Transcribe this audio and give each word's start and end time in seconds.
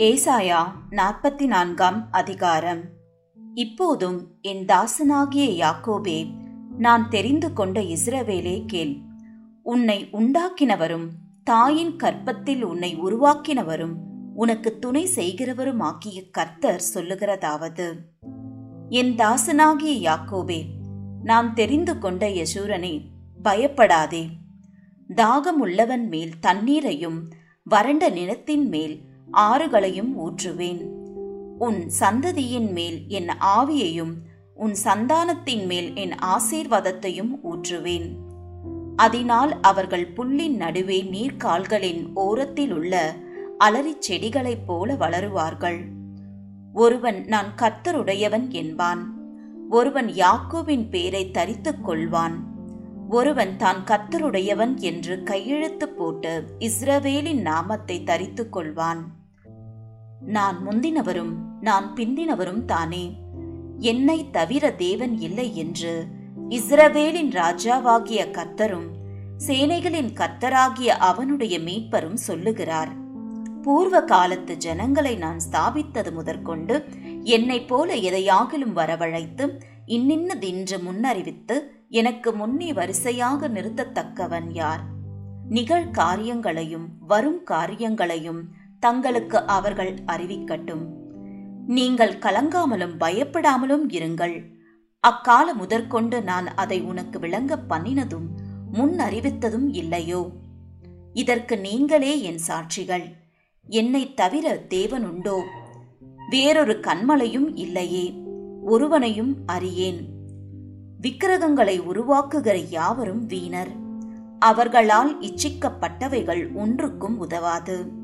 ஏசாயா 0.00 0.66
நாற்பத்தி 0.90 1.46
நான்காம் 1.46 2.08
அதிகாரம். 2.10 2.80
இப்போதும் 3.54 4.28
என் 4.40 4.64
தாசனாகிய 4.64 5.64
யாக்கோபே 5.64 6.30
நான் 6.78 7.08
தெரிந்து 7.08 7.52
கொண்ட 7.52 7.80
இஸ்ரவேலே 7.80 8.64
கேள். 8.66 8.96
உன்னை 9.62 10.08
உண்டாக்கினவரும் 10.12 11.08
தாயின் 11.44 11.96
கற்பத்தில் 11.96 12.62
உன்னை 12.62 12.96
உருவாக்கினவரும் 13.00 13.92
உனக்கு 14.34 14.78
துணை 14.78 15.08
செய்கிறவருமாக்கிய 15.16 16.30
கர்த்தர் 16.30 16.82
சொல்லுகிறதாவது. 16.94 17.94
என் 18.88 19.14
தாசனாகிய 19.14 20.10
யாக்கோபே 20.10 20.64
நான் 21.22 21.54
தெரிந்து 21.54 21.98
கொண்ட 21.98 22.28
யசூரனே 22.28 23.02
பயப்படாதே. 23.42 24.28
தாகமுள்ளவன் 25.16 26.08
மேல் 26.08 26.32
தண்ணீரையும் 26.40 27.28
வறண்ட 27.64 28.08
நிலத்தின் 28.08 28.68
மேல் 28.68 29.08
ஆறுகளையும் 29.32 30.12
ஊற்றுவேன். 30.18 30.82
உன் 31.58 31.90
சந்ததியின் 32.00 32.72
மேல் 32.72 33.04
என் 33.08 33.28
ஆவியையும் 33.58 34.12
உன் 34.54 34.74
சந்தானத்தின் 34.84 35.66
மேல் 35.66 35.94
என் 35.94 36.10
ஆசீர்வாதத்தையும் 36.10 37.38
ஊற்றுவேன். 37.52 38.14
அதனால் 38.96 39.60
அவர்கள் 39.60 40.12
புல்லின் 40.12 40.56
நடுவே 40.56 41.02
நீர்க்கால்களின் 41.02 42.10
ஓரத்தில் 42.14 42.72
உள்ள 42.72 43.14
அலரிச் 43.64 44.02
செடிகளைப் 44.08 44.66
போல 44.66 44.94
வளருவார்கள். 44.94 45.84
ஒருவன் 46.72 47.24
நான் 47.24 47.54
கர்த்தருடையவன் 47.56 48.48
என்பான். 48.48 49.14
ஒருவன் 49.70 50.06
யாக்கோவின் 50.06 50.88
பேரை 50.88 51.30
தரித்துக் 51.30 51.88
கொள்வான். 51.88 52.34
ஒருவன் 53.10 53.56
தான் 53.56 53.84
கர்த்தருடையவன் 53.84 54.78
என்று 54.80 55.22
கையெழுத்து 55.22 55.88
போட்டு 55.88 56.44
இஸ்ரவேலின் 56.58 57.40
நாமத்தை 57.40 58.02
தரித்துக் 58.02 58.56
கொள்வான். 58.56 59.00
நான் 60.20 60.68
முந்தினவரும் 60.68 61.32
நான் 61.60 61.92
பிந்தினவரும் 61.94 62.64
தானே. 62.64 63.18
என்னை 63.78 64.30
தவிர 64.30 64.72
தேவன் 64.72 65.18
இல்லை 65.18 65.56
என்று 65.56 66.06
இஸ்ரவேலின் 66.48 67.30
ராஜாவாகிய 67.30 68.30
கர்த்தரும் 68.30 68.86
சேனைகளின் 69.46 70.12
கர்த்தராகிய 70.12 70.86
அவனுடைய 70.86 71.58
மீட்பரும் 71.58 72.14
சொல்லுகிறார். 72.14 72.92
பூர்வ 73.62 74.02
காலத்து 74.02 74.56
ஜனங்களை 74.56 75.16
நான் 75.16 75.38
ஸ்தாபித்தது 75.50 76.12
முதற்கொண்டு 76.12 76.84
என்னைப் 77.22 77.68
போல 77.68 77.94
எதையாகிலும் 77.94 78.76
வரவழைத்து 78.76 79.60
இன்னின்னதின்று 79.86 80.80
முன்னறிவித்து 80.80 81.60
எனக்கு 81.88 82.32
முன்னே 82.32 82.72
வரிசையாக 82.72 83.48
நிறுத்தத்தக்கவன் 83.48 84.50
யார்? 84.50 84.80
நிகழ் 85.48 85.90
காரியங்களையும் 85.90 86.88
வரும் 87.00 87.42
காரியங்களையும் 87.42 88.59
தங்களுக்கு 88.80 89.46
அவர்கள் 89.46 89.98
அறிவிக்கட்டும். 90.06 90.86
நீங்கள் 91.66 92.18
கலங்காமலும் 92.18 92.96
பயப்படாமலும் 93.00 93.88
இருங்கள். 93.88 94.50
அக்கால 95.00 95.54
முதற்கொண்டு 95.54 96.22
நான் 96.22 96.54
அதை 96.54 96.80
உனக்கு 96.80 97.18
விளங்க 97.18 97.58
பண்ணினதும் 97.68 98.26
முன் 98.72 98.98
அறிவித்ததும் 98.98 99.68
இல்லையோ? 99.68 100.30
இதற்கு 101.12 101.58
நீங்களே 101.58 102.22
என் 102.22 102.38
சாட்சிகள். 102.48 103.04
என்னை 103.68 104.14
தவிர 104.14 104.54
தேவனுண்டோ? 104.68 105.42
வேறொரு 106.30 106.72
கண்மலையும் 106.72 107.50
இல்லையே. 107.54 108.22
ஒருவனையும் 108.66 109.34
அறியேன். 109.46 110.08
விக்கிரகங்களை 111.00 111.80
உருவாக்குகிற 111.80 112.70
யாவரும் 112.70 113.28
வீணர். 113.28 113.70
அவர்களால் 114.38 115.20
இச்சிக்கப்பட்டவைகள் 115.20 116.54
ஒன்றுக்கும் 116.54 117.18
உதவாது. 117.18 117.98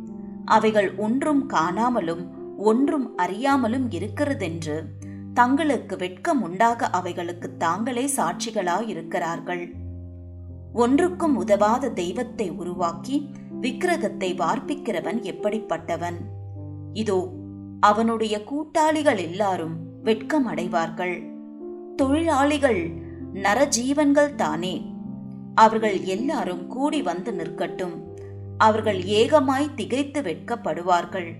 அவைகள் 0.47 0.95
ஒன்றும் 0.95 1.51
காணாமலும் 1.51 2.29
ஒன்றும் 2.57 3.19
அறியாமலும் 3.19 3.87
இருக்கிறதென்று 3.89 4.85
தங்களுக்கு 5.35 5.97
வெட்கம் 5.97 6.43
உண்டாக 6.43 6.87
அவைகளுக்கு 6.91 7.57
தாங்களே 7.57 8.11
சாட்சிகளாயிருக்கிறார்கள். 8.17 9.73
ஒன்றுக்கும் 10.73 11.37
உதவாத 11.37 11.91
தெய்வத்தை 11.91 12.51
உருவாக்கி 12.51 13.31
விக்கிரகத்தை 13.61 14.35
வார்ப்பிக்கிறவன் 14.35 15.23
எப்படிப்பட்டவன்? 15.23 16.17
இதோ 16.93 17.33
அவனுடைய 17.81 18.45
கூட்டாளிகள் 18.45 19.19
எல்லாரும் 19.19 20.03
வெட்கம் 20.03 20.47
அடைவார்கள். 20.47 21.31
தொழிலாளிகள் 21.97 22.91
நரஜீவன்கள் 23.35 24.35
தானே. 24.35 24.95
அவர்கள் 25.55 26.01
எல்லாரும் 26.01 26.67
கூடி 26.67 27.03
வந்து 27.03 27.33
நிற்கட்டும். 27.33 28.16
அவர்கள் 28.59 29.03
ஏகமாய் 29.03 29.75
திகைத்து 29.75 30.23
வெட்கப்படுவார்கள். 30.23 31.35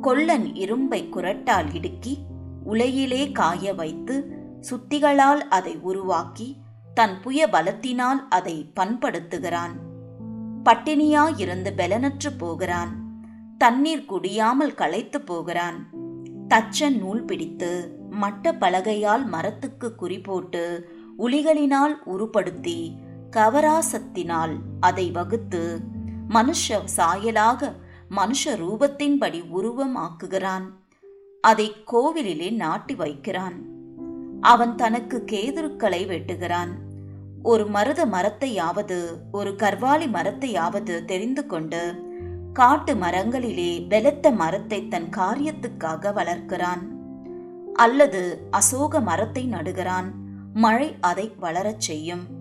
கொல்லன் 0.00 0.54
இரும்பை 0.54 1.08
குரட்டால் 1.08 1.74
இடுக்கி 1.74 2.18
உலையிலே 2.64 3.32
காய 3.32 3.74
வைத்து 3.74 4.36
சுத்திகளால் 4.60 5.38
அதை 5.38 5.76
உருவாக்கி 5.76 6.60
தன் 6.94 7.20
புய 7.22 7.48
பலத்தினால் 7.52 8.28
அதை 8.28 8.72
பண்படுத்துகிறான். 8.80 9.74
பட்டினியாயிருந்து 10.64 11.70
பலனற்று 11.76 12.30
போகிறான். 12.38 12.92
தண்ணீர் 13.58 14.04
குடியாமல் 14.04 14.74
களைத்து 14.74 15.20
போகிறான். 15.20 15.86
தச்சன் 16.48 16.98
நூல் 16.98 17.24
பிடித்து 17.24 17.98
மட்ட 18.20 18.52
பலகையால் 18.52 19.24
மரத்துக்கு 19.24 19.94
குறி 19.94 20.20
போட்டு 20.20 20.88
உளிகளினால் 21.18 21.94
உருப்படுத்தி 22.06 23.06
கவராசத்தினால் 23.36 24.56
அதை 24.80 25.10
வகுத்து 25.10 25.80
மனுஷ 26.28 26.80
சாயலாக 26.96 27.72
மனுஷ 28.10 28.44
ரூபத்தின்படி 28.44 29.44
உருவமாக்குகிறான். 29.56 30.62
அதை 31.40 31.72
கோவிலிலே 31.92 32.54
நாட்டி 32.54 32.94
வைக்கிறான். 32.94 33.62
அவன் 34.40 34.74
தனக்கு 34.74 35.24
கேதுருக்களை 35.32 36.06
வெட்டுகிறான். 36.06 36.68
ஒரு 37.42 37.66
மருத 37.66 38.06
மரத்தையாவது 38.06 39.04
ஒரு 39.32 39.50
கர்வாலி 39.50 40.06
மரத்தையாவது 40.06 41.04
தெரிந்து 41.04 41.46
கொண்டு 41.46 42.06
காட்டு 42.52 42.94
மரங்களிலே 42.94 43.86
பெலத்த 43.88 44.30
மரத்தை 44.30 44.88
தன் 44.88 45.10
காரியத்துக்காக 45.16 46.12
வளர்க்கிறான். 46.12 46.88
அல்லது 47.74 48.48
அசோக 48.50 49.00
மரத்தை 49.00 49.46
நடுகிறான். 49.46 50.12
மழை 50.54 50.96
அதை 51.00 51.32
வளரச் 51.40 51.80
செய்யும். 51.80 52.37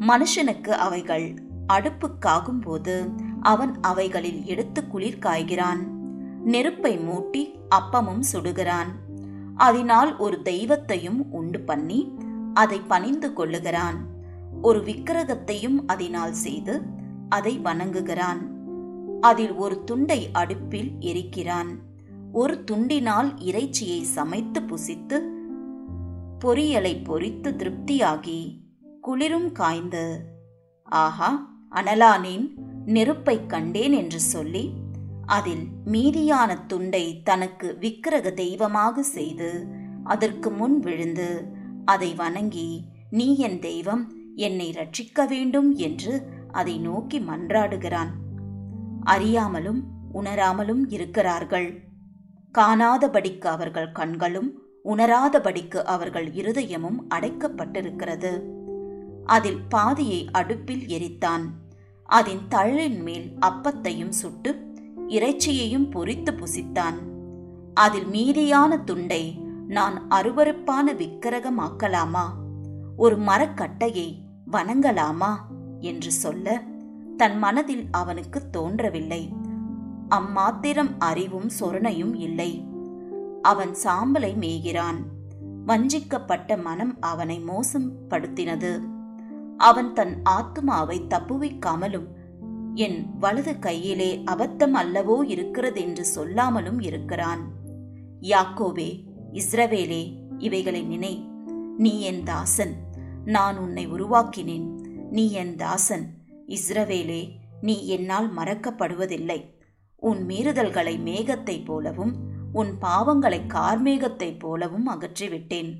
மனுஷனுக்கு 0.00 0.68
அவைகள் 0.68 1.34
அடுப்புக்காகும் 1.72 2.60
போது 2.60 3.08
அவன் 3.40 3.80
அவைகளில் 3.80 4.44
எடுத்து 4.44 4.86
குளிர் 4.86 5.18
காய்கிறான். 5.18 5.86
நெருப்பை 6.44 6.98
மூட்டி 6.98 7.58
அப்பமும் 7.74 8.22
சுடுகிறான். 8.32 8.90
அதனால் 9.54 10.16
ஒரு 10.16 10.42
தெய்வத்தையும் 10.42 11.32
உண்டு 11.32 11.60
பண்ணி 11.60 12.14
அதை 12.54 12.80
பணிந்து 12.80 13.30
கொள்ளுகிறான். 13.30 13.96
ஒரு 14.62 14.80
விக்கிரகத்தையும் 14.80 15.82
அதனால் 15.86 16.32
செய்து 16.32 16.82
அதை 17.28 17.58
வணங்குகிறான். 17.58 18.46
அதில் 19.20 19.52
ஒரு 19.52 19.84
துண்டை 19.84 20.28
அடுப்பில் 20.32 20.92
எரிக்கிறான். 21.00 21.78
ஒரு 22.32 22.64
துண்டினால் 22.70 23.32
இறைச்சியை 23.38 24.02
சமைத்து 24.02 24.62
புசித்து 24.62 25.20
பொரியலை 26.44 27.04
பொறித்து 27.04 27.56
திருப்தியாகி 27.56 28.64
குளிரும் 29.06 29.52
காய்ந்து. 29.52 30.20
ஆஹா 30.82 31.58
அனலானேன் 31.70 32.46
நெருப்பை 32.86 33.46
கண்டேன் 33.46 33.92
என்று 33.92 34.20
சொல்லி 34.20 34.72
அதில் 35.26 35.66
மீதியான 35.84 36.66
துண்டை 36.66 37.22
தனக்கு 37.22 37.76
விக்கிரக 37.80 38.30
தெய்வமாக 38.30 39.02
செய்து 39.02 39.66
அதற்கு 40.04 40.50
முன் 40.50 40.78
விழுந்து 40.78 41.46
அதை 41.84 42.14
வணங்கி 42.14 42.84
நீ 43.10 43.36
என் 43.36 43.58
தெய்வம் 43.58 44.04
என்னை 44.34 44.68
ரட்சிக்க 44.70 45.28
வேண்டும் 45.28 45.74
என்று 45.74 46.26
அதை 46.52 46.78
நோக்கி 46.78 47.20
மன்றாடுகிறான். 47.20 48.12
அறியாமலும் 49.06 49.80
உணராமலும் 50.12 50.84
இருக்கிறார்கள். 50.88 51.70
காணாதபடிக்கு 52.58 53.46
அவர்கள் 53.46 53.92
கண்களும் 53.92 54.50
உணராதபடிக்கு 54.84 55.82
அவர்கள் 55.84 56.28
இருதயமும் 56.30 57.00
அடைக்கப்பட்டிருக்கிறது. 57.14 58.55
அதில் 59.26 59.60
பாதியை 59.68 60.28
அடுப்பில் 60.32 60.86
எரித்தான். 60.86 61.42
அதன் 62.04 62.40
தழலின் 62.50 63.02
மேல் 63.02 63.36
அப்பத்தையும் 63.40 64.08
சுட்டு 64.08 64.74
இறைச்சியையும் 65.08 65.90
பொறித்து 65.90 66.32
புசித்தான். 66.32 66.94
அதில் 67.74 68.06
மீதியான 68.06 68.84
துண்டை 68.84 69.40
நான் 69.68 70.08
அருவறுப்பான 70.08 70.94
விக்கிரகமாக்கலாமா? 70.98 72.22
ஒரு 72.96 73.18
மரக்கட்டையை 73.18 74.18
வணங்கலாமா? 74.52 75.34
என்று 75.80 76.12
சொல்ல 76.12 76.62
தன் 77.16 77.38
மனதில் 77.38 77.86
அவனுக்கு 77.90 78.50
தோன்றவில்லை. 78.50 79.32
அம்மாத்திரம் 80.08 80.94
அறிவும் 80.98 81.50
சொரணையும் 81.60 82.16
இல்லை. 82.16 82.64
அவன் 83.42 83.74
சாம்பலை 83.84 84.34
மேய்கிறான். 84.34 84.98
வஞ்சிக்கப்பட்ட 85.66 86.62
மனம் 86.62 86.96
அவனை 87.00 87.40
மோசம் 87.40 87.92
படுத்தினது 88.10 88.94
அவன் 89.58 89.92
தன் 89.92 90.22
ஆத்துமாவை 90.30 91.06
தப்புவிக்காமலும் 91.08 92.06
என் 92.74 93.18
வலது 93.18 93.58
கையிலே 93.58 94.22
அபத்தம் 94.24 94.74
அல்லவோ 94.74 95.24
இருக்கிறதென்று 95.24 96.04
சொல்லாமலும் 96.04 96.82
இருக்கிறான். 96.82 97.50
யாக்கோவே 98.20 99.04
இஸ்ரவேலே 99.32 100.18
இவைகளை 100.38 100.82
நினை. 100.82 101.28
நீ 101.78 102.00
என் 102.00 102.22
தாசன் 102.22 102.74
நான் 103.24 103.58
உன்னை 103.58 103.92
உருவாக்கினேன். 103.92 104.66
நீ 105.10 105.30
என் 105.30 105.56
தாசன் 105.56 106.14
இஸ்ரவேலே 106.46 107.28
நீ 107.60 107.86
என்னால் 107.86 108.34
மறக்கப்படுவதில்லை. 108.34 109.54
உன் 109.96 110.26
மீறுதல்களை 110.26 110.98
மேகத்தைப் 110.98 111.66
போலவும் 111.66 112.16
உன் 112.52 112.70
பாவங்களை 112.80 113.40
கார்மேகத்தைப் 113.46 114.38
போலவும் 114.38 114.88
அகற்றிவிட்டேன். 114.88 115.76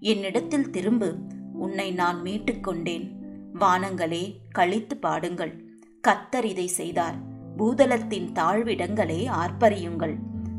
என்னிடத்தில் 0.00 0.70
திரும்பு 0.70 1.18
உன்னை 1.52 1.90
நான் 1.90 2.22
மீட்டுக்கொண்டேன் 2.22 3.17
வானங்களே 3.60 4.36
கழித்து 4.50 4.96
பாடுங்கள். 4.96 5.64
கத்தர் 6.08 6.44
இதை 6.44 6.66
செய்தார். 6.66 7.14
பூதலத்தின் 7.56 8.32
தாழ்விடங்களே 8.32 9.20
ஆர்ப்பரியுங்கள். 9.32 10.16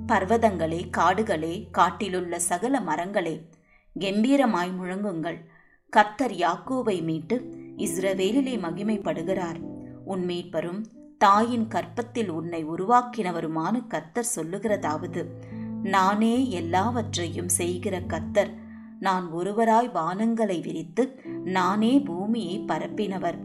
பர்வதங்களே 0.08 0.90
காடுகளே 0.98 1.68
காட்டிலுள்ள 1.72 2.40
சகல 2.40 2.80
மரங்களே 2.80 3.36
கெம்பீரமாய் 4.00 4.72
முழங்குங்கள். 4.82 5.40
கத்தர் 5.98 6.36
யாக்கோவை 6.36 7.04
மீட்டு 7.04 7.36
இஸ்ரவேலிலே 7.78 8.56
மகிமைப்படுகிறார். 8.60 9.60
உன் 10.06 10.26
மீட்பரும் 10.26 10.82
தாயின் 11.18 11.68
கற்பத்தில் 11.68 12.30
உன்னை 12.30 12.66
உருவாக்கினவருமான 12.66 13.82
கத்தர் 13.88 14.32
சொல்லுகிறதாவது 14.36 15.26
நானே 15.84 16.50
எல்லாவற்றையும் 16.50 17.50
செய்கிற 17.50 18.00
கத்தர் 18.00 18.52
நான் 19.00 19.26
ஒருவராய் 19.32 19.90
வானங்களை 19.94 20.58
விரித்து 20.62 21.04
நானே 21.44 21.94
பூமியை 22.00 22.58
பரப்பினவர். 22.68 23.40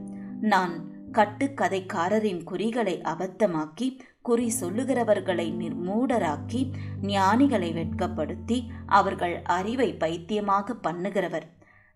நான் 0.53 0.75
கட்டுக்கதைக்காரரின் 1.13 2.43
குறிகளை 2.51 2.95
அபத்தமாக்கி 3.13 3.89
குறி 4.23 4.53
சொல்லுகிறவர்களை 4.61 5.47
நிர்மூடராக்கி 5.63 6.61
ஞானிகளை 7.03 7.71
வெட்கப்படுத்தி 7.81 8.59
அவர்கள் 8.87 9.37
அறிவை 9.59 9.91
பைத்தியமாக 9.95 10.77
பண்ணுகிறவர். 10.83 11.47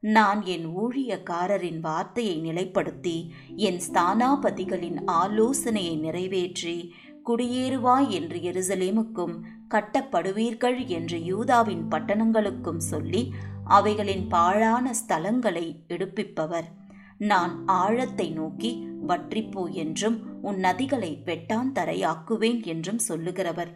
நான் 0.03 0.41
என் 0.45 0.67
ஊழியக்காரரின் 0.79 1.81
வார்த்தையை 1.81 2.37
நிலைப்படுத்தி 2.41 3.15
என் 3.57 3.81
ஸ்தானாபதிகளின் 3.87 4.99
ஆலோசனையை 5.07 5.97
நிறைவேற்றி 5.97 6.77
குடியேறுவாய் 7.29 8.09
என்று 8.09 8.39
எருசலேமுக்கும் 8.39 9.35
கட்டப்படுவீர்கள் 9.75 10.87
என்று 10.87 11.25
யூதாவின் 11.25 11.85
பட்டணங்களுக்கும் 11.91 12.83
சொல்லி 12.87 13.23
அவைகளின் 13.65 14.27
பாழான 14.27 14.93
ஸ்தலங்களை 15.01 15.67
எடுப்பிப்பவர். 15.89 16.69
நான் 17.19 17.55
ஆழத்தை 17.67 18.27
நோக்கி 18.31 18.71
வற்றிப்போ 19.09 19.63
என்றும் 19.73 20.17
உன் 20.43 20.59
நதிகளை 20.59 21.11
வெட்டாந்தரையாக்குவேன் 21.25 22.61
என்றும் 22.65 23.01
சொல்லுகிறவர். 23.09 23.73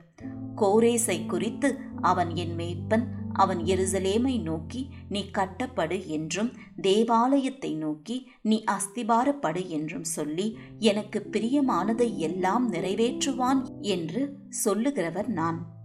கோரேசை 0.56 1.26
குறித்து 1.26 1.68
அவன் 2.00 2.30
என் 2.36 2.54
மேய்ப்பன் 2.56 3.04
அவன் 3.32 3.58
எருசலேமை 3.58 4.42
நோக்கி 4.42 4.88
நீ 5.08 5.30
கட்டப்படு 5.32 6.06
என்றும் 6.06 6.52
தேவாலயத்தை 6.82 7.74
நோக்கி 7.74 8.30
நீ 8.42 8.64
அஸ்திபாரப்படு 8.70 9.66
என்றும் 9.66 10.04
சொல்லி 10.04 10.58
எனக்கு 10.78 11.26
பிரியமானதை 11.30 12.16
எல்லாம் 12.16 12.72
நிறைவேற்றுவான் 12.72 13.80
என்று 13.80 14.36
சொல்லுகிறவர் 14.64 15.26
நான். 15.26 15.80